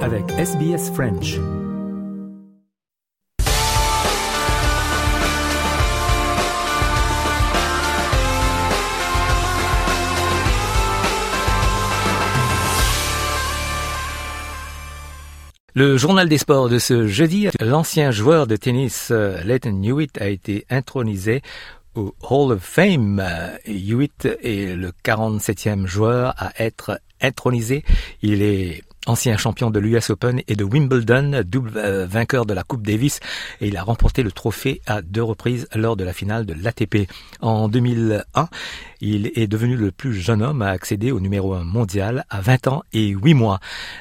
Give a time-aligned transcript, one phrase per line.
[0.00, 1.38] Avec SBS French.
[15.74, 20.26] Le journal des sports de ce jeudi, l'ancien joueur de tennis euh, Leighton Hewitt a
[20.26, 21.40] été intronisé
[21.94, 23.22] au Hall of Fame.
[23.64, 27.84] Hewitt est le 47e joueur à être intronisé.
[28.22, 32.62] Il est ancien champion de l'US Open et de Wimbledon, double euh, vainqueur de la
[32.62, 33.20] Coupe Davis,
[33.60, 37.10] et il a remporté le trophée à deux reprises lors de la finale de l'ATP.
[37.40, 38.48] En 2001,
[39.00, 42.68] il est devenu le plus jeune homme à accéder au numéro 1 mondial à 20
[42.68, 43.58] ans et 8 mois.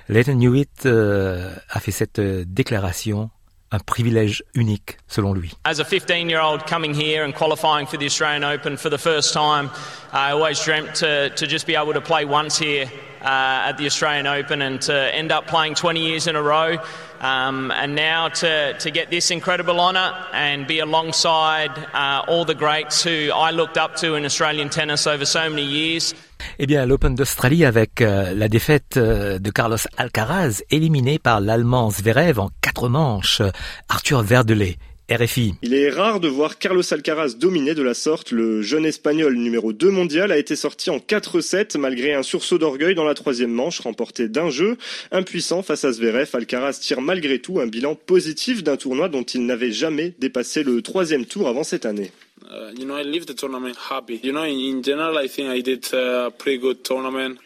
[0.08, 3.32] Leighton Hewitt euh, a fait cette déclaration
[3.72, 5.52] un privilège unique selon lui.
[5.64, 9.70] As a 15-year-old coming here and qualifying for the Australian Open for the first time,
[10.12, 13.86] I always dreamt to, to just be able to play once here uh, at the
[13.86, 16.78] Australian Open and to end up playing 20 years in a row.
[17.22, 22.56] Um, and now to, to get this incredible honour and be alongside uh, all the
[22.56, 26.16] greats who I looked up to in Australian tennis over so many years.
[26.60, 31.90] Eh bien, l'Open d'Australie avec euh, la défaite euh, de Carlos Alcaraz, éliminé par l'Allemand
[31.90, 33.42] Zverev en quatre manches.
[33.90, 34.78] Arthur Verdelet
[35.12, 35.56] RFI.
[35.62, 38.32] Il est rare de voir Carlos Alcaraz dominer de la sorte.
[38.32, 42.96] Le jeune espagnol numéro 2 mondial a été sorti en 4-7 malgré un sursaut d'orgueil
[42.96, 44.78] dans la troisième manche remporté d'un jeu.
[45.12, 49.46] Impuissant face à Zverev, Alcaraz tire malgré tout un bilan positif d'un tournoi dont il
[49.46, 52.12] n'avait jamais dépassé le troisième tour avant cette année.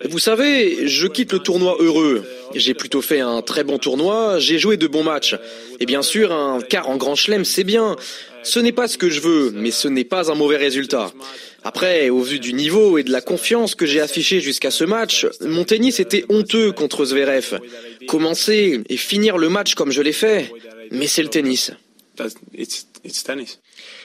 [0.10, 2.26] Vous savez, je quitte le tournoi heureux.
[2.54, 5.36] J'ai plutôt fait un très bon tournoi, j'ai joué de bons matchs.
[5.80, 7.96] Et bien sûr, un quart en grand chelem, c'est bien.
[8.44, 11.12] Ce n'est pas ce que je veux, mais ce n'est pas un mauvais résultat.
[11.64, 15.26] Après, au vu du niveau et de la confiance que j'ai affiché jusqu'à ce match,
[15.42, 17.59] mon tennis était honteux contre Zverev.
[18.08, 20.52] Commencer et finir le match comme je l'ai fait,
[20.92, 21.72] mais c'est le tennis.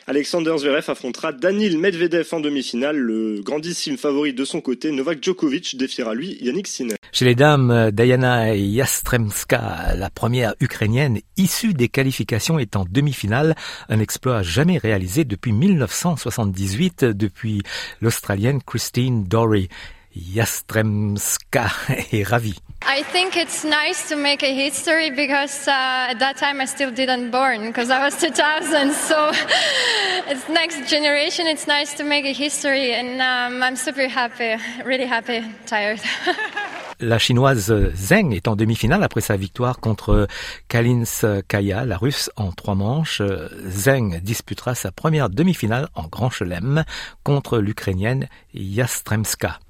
[0.06, 2.96] Alexander Zverev affrontera Danil Medvedev en demi-finale.
[2.96, 6.94] Le grandissime favori de son côté, Novak Djokovic, défiera lui Yannick Sinner.
[7.12, 13.54] Chez les dames, Diana Yastremska, la première ukrainienne issue des qualifications, est en demi-finale.
[13.88, 17.62] Un exploit jamais réalisé depuis 1978, depuis
[18.00, 19.68] l'Australienne Christine Dory.
[20.14, 21.70] Yastremska
[22.12, 22.60] est ravie.
[22.82, 26.90] I think it's nice to make a history because uh, at that time I still
[26.90, 28.92] didn't born because I was 2000.
[28.92, 29.30] So
[30.28, 31.46] it's next generation.
[31.46, 36.00] It's nice to make a history, and um, I'm super happy, really happy, tired.
[37.02, 40.28] La chinoise Zheng est en demi-finale après sa victoire contre
[40.68, 43.22] Kalinskaya, la russe, en trois manches.
[43.66, 46.84] Zheng disputera sa première demi-finale en Grand Chelem
[47.24, 49.60] contre l'Ukrainienne Yastremska.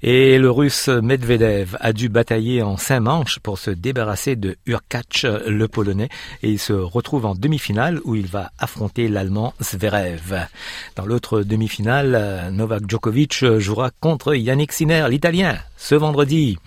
[0.00, 5.24] Et le russe Medvedev a dû batailler en cinq manches pour se débarrasser de Urkach,
[5.24, 6.08] le polonais,
[6.44, 10.46] et il se retrouve en demi-finale où il va affronter l'allemand Zverev.
[10.94, 16.58] Dans l'autre demi-finale, Novak Djokovic jouera contre Yannick Sinner, l'italien, ce vendredi.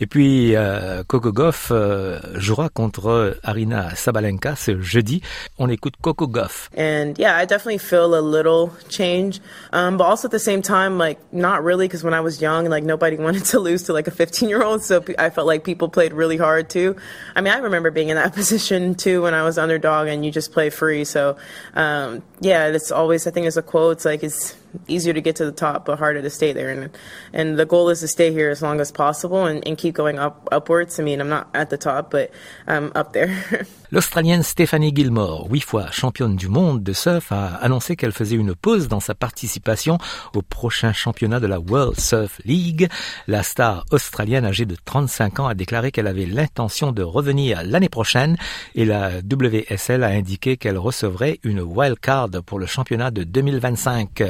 [0.00, 5.22] Et puis euh, Coco Goff euh, jouera contre Arina Sabalenka ce jeudi.
[5.58, 6.70] On écoute Coco Goff.
[6.76, 9.40] And yeah, I definitely feel a little change,
[9.72, 12.68] um, but also at the same time, like not really, because when I was young,
[12.68, 15.64] like nobody wanted to lose to like a 15 year old, so I felt like
[15.64, 16.96] people played really hard too.
[17.36, 20.30] I mean, I remember being in that position too when I was underdog, and you
[20.30, 21.04] just play free.
[21.04, 21.36] So
[21.74, 23.98] um, yeah, it's always I think it's a quote.
[23.98, 24.56] It's like it's
[24.88, 26.70] easier to get to the top, but harder to stay there.
[26.70, 26.90] And
[27.32, 30.18] and the goal is to stay here as long as possible and, and keep going
[30.18, 30.98] up upwards.
[30.98, 32.30] I mean, I'm not at the top, but
[32.66, 33.36] I'm up there.
[33.92, 38.54] L'Australienne Stephanie Gilmore, huit fois championne du monde de surf, a annoncé qu'elle faisait une
[38.54, 39.98] pause dans sa participation
[40.34, 42.88] au prochain championnat de la World Surf League.
[43.28, 47.90] La star australienne âgée de 35 ans a déclaré qu'elle avait l'intention de revenir l'année
[47.90, 48.38] prochaine
[48.74, 54.22] et la WSL a indiqué qu'elle recevrait une wild card pour le championnat de 2025.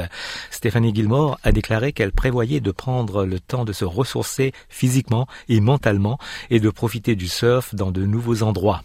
[0.51, 5.59] Stephanie Gilmore a déclaré qu'elle prévoyait de prendre le temps de se ressourcer physiquement et
[5.61, 6.17] mentalement
[6.49, 8.83] et de profiter du surf dans de nouveaux endroits.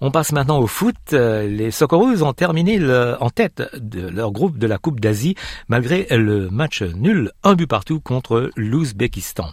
[0.00, 1.12] On passe maintenant au foot.
[1.12, 2.78] Les Socceroos ont terminé
[3.20, 5.34] en tête de leur groupe de la Coupe d'Asie
[5.68, 9.50] malgré le match nul, un but partout contre l'Ouzbékistan.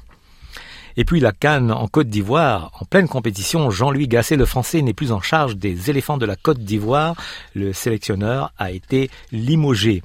[0.98, 4.94] Et puis la Cannes en Côte d'Ivoire, en pleine compétition, Jean-Louis Gasset, le français, n'est
[4.94, 7.16] plus en charge des éléphants de la Côte d'Ivoire.
[7.54, 10.04] Le sélectionneur a été limogé.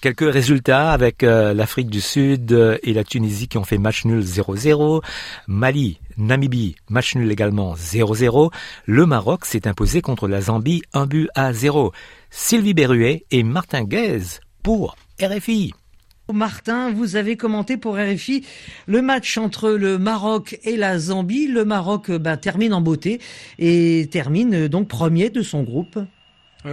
[0.00, 4.04] Quelques résultats avec euh, l'Afrique du Sud euh, et la Tunisie qui ont fait match
[4.04, 5.02] nul 0-0.
[5.48, 8.52] Mali, Namibie, match nul également 0-0.
[8.86, 11.92] Le Maroc s'est imposé contre la Zambie, un but à 0.
[12.30, 15.72] Sylvie Berruet et Martin Guez pour RFI.
[16.32, 18.44] Martin, vous avez commenté pour RFI
[18.86, 21.48] le match entre le Maroc et la Zambie.
[21.48, 23.20] Le Maroc ben, termine en beauté
[23.58, 25.98] et termine donc premier de son groupe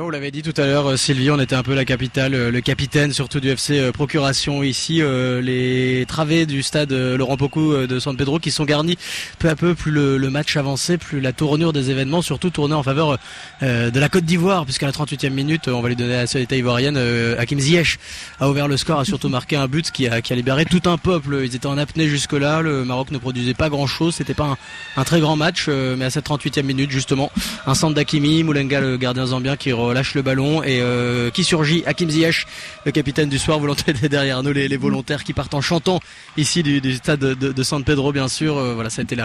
[0.01, 2.51] on l'avait dit tout à l'heure, euh, Sylvie, on était un peu la capitale, euh,
[2.51, 5.01] le capitaine surtout du FC euh, Procuration ici.
[5.41, 8.97] les travées du stade Laurent Pocou de San Pedro qui sont garnis
[9.39, 12.83] peu à peu, plus le, match avançait, plus la tournure des événements surtout tournait en
[12.83, 13.17] faveur
[13.61, 16.97] de la Côte d'Ivoire, puisqu'à la 38e minute, on va lui donner la nationalité ivoirienne,
[17.37, 17.99] Hakim Ziyech
[18.39, 20.81] a ouvert le score, a surtout marqué un but qui a, qui a libéré tout
[20.89, 21.41] un peuple.
[21.43, 24.57] Ils étaient en apnée jusque-là, le Maroc ne produisait pas grand-chose, c'était pas
[24.97, 27.31] un, très grand match, mais à cette 38e minute justement,
[27.65, 31.83] un centre d'Akimi, Moulenga le gardien zambien qui lâche le ballon et euh, qui surgit?
[31.85, 32.45] Hakim Ziyech,
[32.85, 33.59] le capitaine du soir.
[33.59, 35.99] Vous l'entendez derrière nous, les, volontaires qui partent en chantant
[36.37, 38.57] ici du, stade de, San Pedro, bien sûr.
[38.57, 39.15] Euh, voilà, ça a été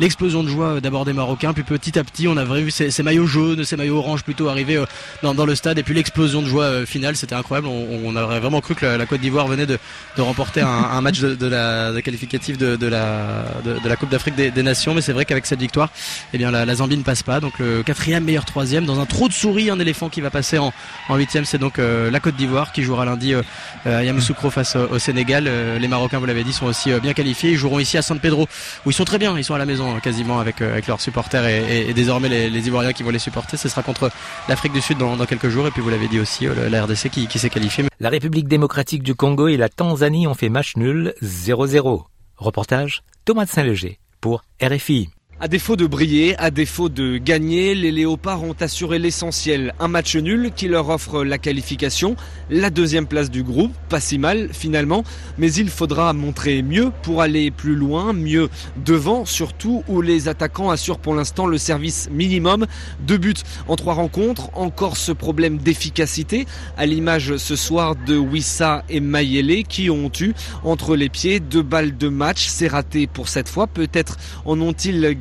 [0.00, 3.02] l'explosion de joie euh, d'abord des Marocains, puis petit à petit, on a vu ces,
[3.02, 4.82] maillots jaunes, ces maillots orange plutôt arriver
[5.22, 7.68] dans, le stade, et puis l'explosion de joie finale, c'était incroyable.
[7.68, 9.78] On, aurait vraiment cru que la, Côte d'Ivoire venait de,
[10.18, 15.00] remporter un, match de, la qualificative de, la, de, la Coupe d'Afrique des, Nations, mais
[15.00, 15.90] c'est vrai qu'avec cette victoire,
[16.32, 17.40] eh bien la, la Zambie ne passe pas.
[17.40, 20.58] Donc le quatrième meilleur troisième dans un trou de souris, un éléphant qui va passer
[20.58, 20.72] en,
[21.10, 21.44] huitième.
[21.44, 23.42] C'est donc euh, la Côte d'Ivoire qui jouera lundi euh,
[23.84, 25.46] à Yamoussoukro face au Sénégal.
[25.48, 27.50] Euh, les Marocains, vous l'avez dit, sont aussi bien qualifiés.
[27.50, 28.46] Ils joueront ici à San Pedro
[28.86, 29.36] où ils sont très bien.
[29.36, 33.10] Ils sont à la maison quasiment avec, leurs supporters et, désormais les, Ivoiriens qui vont
[33.10, 33.56] les supporter.
[33.56, 34.10] Ce sera contre
[34.48, 35.66] l'Afrique du Sud dans, quelques jours.
[35.66, 37.84] Et puis vous l'avez dit aussi, la RDC qui, qui s'est qualifiée.
[37.98, 42.04] La République démocratique du Congo et la Tanzanie ont fait match nul 0-0.
[42.36, 45.08] Reportage Thomas de Saint-Léger pour RFI.
[45.40, 49.72] À défaut de briller, à défaut de gagner, les Léopards ont assuré l'essentiel.
[49.78, 52.16] Un match nul qui leur offre la qualification,
[52.50, 55.04] la deuxième place du groupe, pas si mal finalement,
[55.38, 58.48] mais il faudra montrer mieux pour aller plus loin, mieux
[58.84, 62.66] devant surtout où les attaquants assurent pour l'instant le service minimum.
[63.06, 63.34] Deux buts
[63.68, 66.46] en trois rencontres, encore ce problème d'efficacité,
[66.76, 70.32] à l'image ce soir de Wissa et Mayele qui ont eu
[70.64, 72.48] entre les pieds deux balles de match.
[72.48, 75.14] C'est raté pour cette fois, peut-être en ont-ils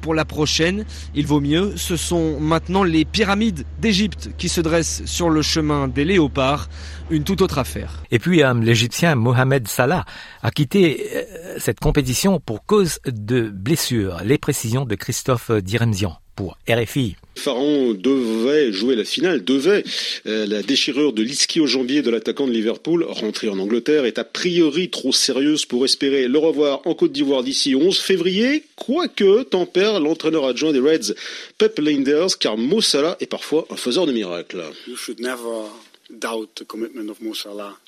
[0.00, 0.84] pour la prochaine.
[1.14, 1.76] Il vaut mieux.
[1.76, 6.68] Ce sont maintenant les pyramides d'Égypte qui se dressent sur le chemin des léopards.
[7.10, 8.02] Une toute autre affaire.
[8.10, 10.04] Et puis l'Égyptien Mohamed Salah
[10.42, 14.20] a quitté euh, cette compétition pour cause de blessure.
[14.24, 17.16] Les précisions de Christophe Diremzian pour RFI.
[17.34, 19.84] Pharaon devait jouer la finale, devait.
[20.26, 24.18] Euh, la déchirure de l'iski au jambier de l'attaquant de Liverpool, rentré en Angleterre, est
[24.18, 29.42] a priori trop sérieuse pour espérer le revoir en Côte d'Ivoire d'ici 11 février, quoique
[29.44, 31.14] tempère l'entraîneur adjoint des Reds,
[31.58, 34.62] Pep Linders, car Mo Salah est parfois un faiseur de miracles.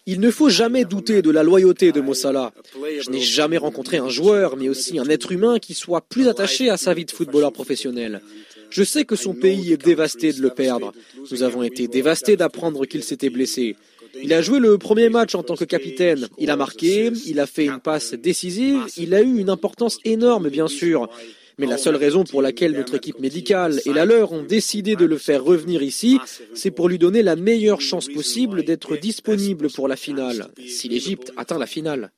[0.07, 2.53] Il ne faut jamais douter de la loyauté de Mossala.
[3.01, 6.71] Je n'ai jamais rencontré un joueur, mais aussi un être humain qui soit plus attaché
[6.71, 8.23] à sa vie de footballeur professionnel.
[8.71, 10.93] Je sais que son pays est dévasté de le perdre.
[11.31, 13.77] Nous avons été dévastés d'apprendre qu'il s'était blessé.
[14.23, 16.29] Il a joué le premier match en tant que capitaine.
[16.39, 20.49] Il a marqué, il a fait une passe décisive, il a eu une importance énorme,
[20.49, 21.09] bien sûr.
[21.59, 25.05] Mais la seule raison pour laquelle notre équipe médicale et la leur ont décidé de
[25.05, 26.19] le faire revenir ici,
[26.55, 31.33] c'est pour lui donner la meilleure chance possible d'être disponible pour la finale, si l'Égypte
[31.37, 32.11] atteint la finale.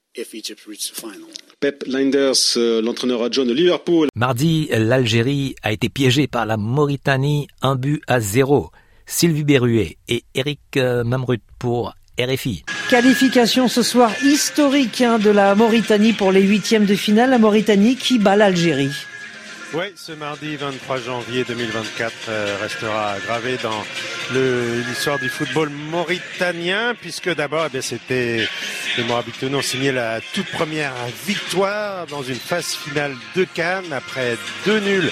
[1.60, 4.08] Pep Linders, euh, l'entraîneur adjoint de Liverpool.
[4.14, 8.70] Mardi, l'Algérie a été piégée par la Mauritanie, un but à zéro.
[9.06, 12.64] Sylvie Berruet et Eric euh, Mamrut pour RFI.
[12.90, 17.30] Qualification ce soir historique hein, de la Mauritanie pour les huitièmes de finale.
[17.30, 18.92] La Mauritanie qui bat l'Algérie.
[19.74, 23.84] Oui, ce mardi 23 janvier 2024 euh, restera gravé dans
[24.32, 28.48] l'histoire du football mauritanien, puisque d'abord, eh c'était
[28.96, 30.94] les Morabitounous ont signé la toute première
[31.26, 35.10] victoire dans une phase finale de Cannes après deux nuls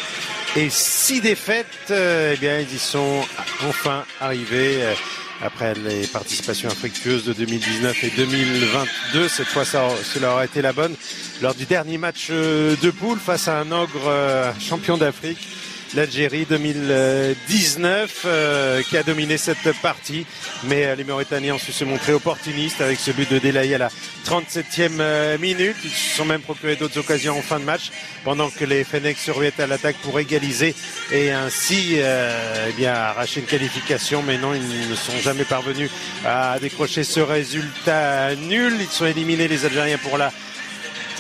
[0.57, 1.67] et six défaites.
[1.91, 3.25] Euh, eh bien, ils y sont
[3.69, 4.85] enfin arrivés.
[4.85, 4.95] Euh,
[5.43, 9.29] après les participations infructueuses de 2019 et 2022.
[9.29, 10.95] Cette fois, cela aura été la bonne
[11.43, 15.49] lors du dernier match euh, de poule face à un ogre euh, champion d'Afrique
[15.95, 20.27] l'Algérie 2019 euh, qui a dominé cette partie.
[20.65, 23.79] Mais euh, les Mauritaniens ont su se montrer opportunistes avec ce but de Delaye à
[23.79, 23.89] la
[24.27, 25.77] 37e euh, minute.
[25.85, 27.91] Ils se sont même procuré d'autres occasions en fin de match
[28.25, 30.75] pendant que les Fennecs surveillent à l'attaque pour égaliser
[31.13, 34.23] et ainsi eh bien arracher une qualification.
[34.23, 35.91] Mais non, ils ne sont jamais parvenus
[36.25, 38.75] à décrocher ce résultat nul.
[38.81, 40.33] Ils sont éliminés les Algériens pour la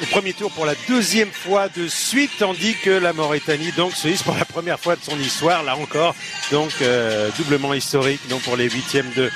[0.03, 4.09] au premier tour pour la deuxième fois de suite, tandis que la Mauritanie donc se
[4.09, 6.15] hisse pour la première fois de son histoire, là encore,
[6.51, 9.31] donc euh, doublement historique, donc pour les huitièmes de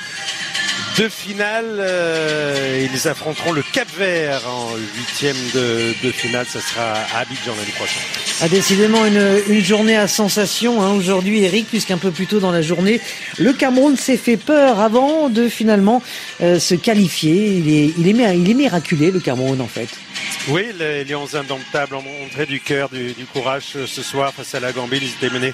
[0.97, 1.77] de finale.
[1.79, 6.45] Euh, ils affronteront le Cap Vert en huitième de, de finale.
[6.51, 8.01] Ce sera à Abidjan l'année prochaine.
[8.41, 12.51] Ah, décidément une, une journée à sensation hein, aujourd'hui, Eric, puisqu'un peu plus tôt dans
[12.51, 13.01] la journée,
[13.37, 16.01] le Cameroun s'est fait peur avant de finalement
[16.41, 17.47] euh, se qualifier.
[17.57, 19.89] Il est, il, est, il est miraculé, le Cameroun, en fait.
[20.47, 24.71] Oui, les Lions indomptables ont montré du cœur, du, courage ce soir face à la
[24.71, 24.97] Gambie.
[25.01, 25.53] Ils étaient menés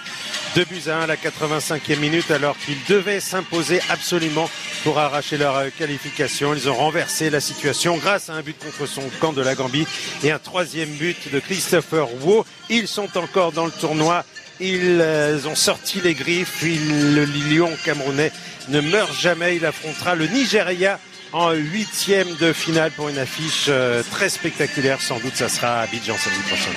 [0.56, 4.50] 2 buts à 1 à la 85e minute alors qu'ils devaient s'imposer absolument
[4.84, 6.54] pour arracher leur euh, qualification.
[6.54, 9.88] Ils ont renversé la situation grâce à un but contre son camp de la Gambie
[10.24, 12.44] et un troisième but de Christopher Wu.
[12.70, 14.24] Ils sont encore dans le tournoi.
[14.62, 16.62] Ils euh, ont sorti les griffes.
[16.62, 18.32] le lion camerounais
[18.70, 19.58] ne meurt jamais.
[19.58, 21.00] Il affrontera le Nigeria
[21.36, 25.02] en huitième de finale pour une affiche euh, très spectaculaire.
[25.02, 26.72] Sans doute, ça sera à Abidjan samedi prochain.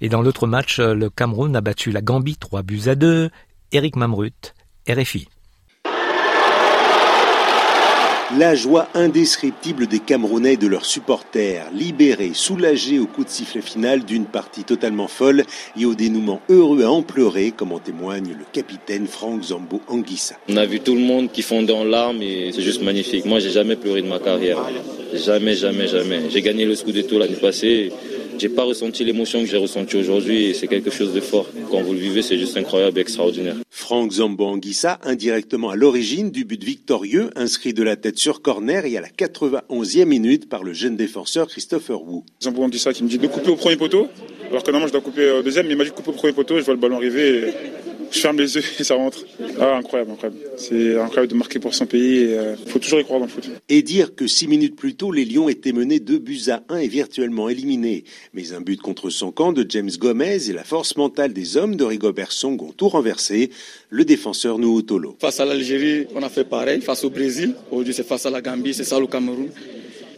[0.00, 3.28] Et dans l'autre match, le Cameroun a battu la Gambie 3 buts à 2.
[3.72, 4.54] Eric Mamrut,
[4.88, 5.28] RFI.
[8.38, 13.60] La joie indescriptible des Camerounais et de leurs supporters, libérés, soulagés au coup de sifflet
[13.60, 15.42] final d'une partie totalement folle
[15.76, 20.36] et au dénouement heureux à en pleurer, comme en témoigne le capitaine Franck Zambo Anguissa.
[20.48, 23.24] On a vu tout le monde qui fondait en larmes et c'est juste magnifique.
[23.24, 24.58] Moi, j'ai jamais pleuré de ma carrière.
[25.12, 26.30] Jamais, jamais, jamais.
[26.30, 27.92] J'ai gagné le Scudetto l'année passée.
[28.40, 31.46] J'ai pas ressenti l'émotion que j'ai ressentie aujourd'hui et c'est quelque chose de fort.
[31.70, 33.56] Quand vous le vivez, c'est juste incroyable et extraordinaire.
[33.68, 38.86] Franck Zambo Anguissa, indirectement à l'origine du but victorieux, inscrit de la tête sur corner
[38.86, 42.22] et à la 91e minute par le jeune défenseur Christopher Wu.
[42.42, 44.08] Zambo Anguissa qui me dit de couper au premier poteau,
[44.48, 46.14] alors que normalement je dois couper au deuxième, mais il m'a dit de couper au
[46.14, 47.48] premier poteau, je vois le ballon arriver.
[47.48, 47.52] Et
[48.10, 49.24] je ferme les yeux et ça rentre.
[49.60, 50.40] Ah, incroyable, incroyable.
[50.56, 52.22] C'est incroyable de marquer pour son pays.
[52.22, 53.48] Il euh, faut toujours y croire dans le foot.
[53.68, 56.78] Et dire que six minutes plus tôt, les Lions étaient menés deux buts à un
[56.78, 58.04] et virtuellement éliminés.
[58.34, 61.76] Mais un but contre son camp de James Gomez et la force mentale des hommes
[61.76, 63.50] de Rigobert Song ont tout renversé.
[63.90, 65.16] Le défenseur Tolo.
[65.20, 66.80] Face à l'Algérie, on a fait pareil.
[66.80, 69.48] Face au Brésil, aujourd'hui c'est face à la Gambie, c'est ça le Cameroun.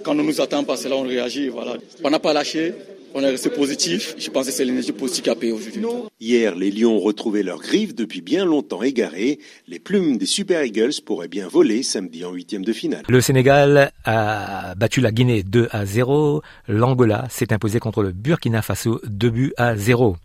[0.02, 1.48] Quand on nous attend pas, c'est là on réagit.
[1.48, 1.76] Voilà.
[2.02, 2.74] On n'a pas lâché.
[3.14, 4.14] On est resté positif.
[4.18, 5.84] Je pense que c'est l'énergie positive qui a payé aujourd'hui.
[6.18, 9.38] Hier, les Lions ont retrouvé leurs griffes depuis bien longtemps égarées.
[9.68, 13.02] Les plumes des Super Eagles pourraient bien voler samedi en huitième de finale.
[13.08, 16.42] Le Sénégal a battu la Guinée 2 à 0.
[16.68, 20.16] L'Angola s'est imposé contre le Burkina Faso 2 buts à 0.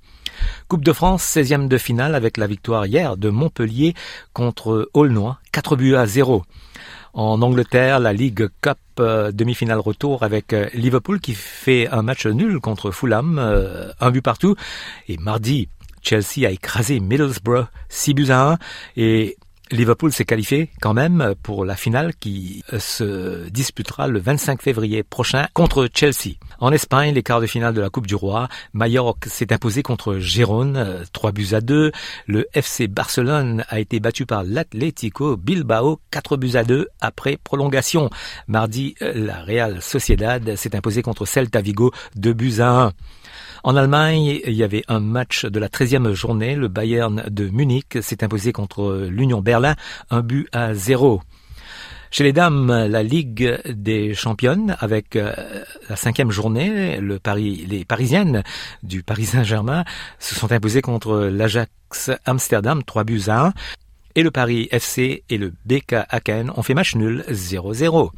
[0.68, 3.96] Coupe de France, 16e de finale avec la victoire hier de Montpellier
[4.34, 6.44] contre Aulnoy, 4 buts à 0.
[7.18, 12.28] En Angleterre, la League Cup euh, demi-finale retour avec euh, Liverpool qui fait un match
[12.28, 14.56] nul contre Fulham, euh, un but partout.
[15.08, 15.68] Et mardi,
[16.04, 18.58] Chelsea a écrasé Middlesbrough 6 buts à 1
[18.98, 19.36] et
[19.72, 25.04] Liverpool s'est qualifié quand même pour la finale qui euh, se disputera le 25 février
[25.04, 26.36] prochain contre Chelsea.
[26.60, 30.18] En Espagne, les quarts de finale de la Coupe du Roi, Mallorca s'est imposé contre
[30.20, 31.92] Gérone, 3 euh, buts à 2.
[32.28, 38.10] Le FC Barcelone a été battu par l'Atlético Bilbao, 4 buts à 2 après prolongation.
[38.48, 42.94] Mardi, euh, la Real Sociedad s'est imposée contre Celta Vigo, 2 buts à 1.
[43.64, 46.56] En Allemagne, il y avait un match de la 13e journée.
[46.56, 49.76] Le Bayern de Munich s'est imposé contre l'Union Berlin,
[50.10, 51.22] un but à zéro.
[52.10, 55.34] Chez les dames, la Ligue des championnes avec euh,
[55.90, 58.44] la cinquième journée, le Paris, les Parisiennes
[58.82, 59.84] du Paris Saint-Germain
[60.18, 63.54] se sont imposées contre l'Ajax Amsterdam, 3 buts à 1
[64.18, 68.10] et le Paris FC et le BK Aken ont fait match nul 0-0.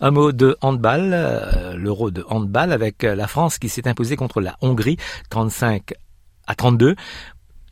[0.00, 4.40] Un mot de handball, euh, l'euro de handball avec la France qui s'est imposée contre
[4.40, 4.96] la Hongrie
[5.28, 5.92] 35
[6.46, 6.96] à 32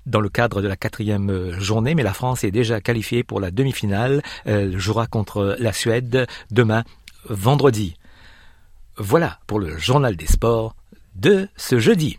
[0.05, 3.51] dans le cadre de la quatrième journée, mais la France est déjà qualifiée pour la
[3.51, 4.23] demi-finale.
[4.45, 6.85] Elle jouera contre la Suède demain,
[7.29, 7.95] vendredi.
[8.99, 10.77] Voilà pour le journal des sports
[11.15, 12.19] de ce jeudi.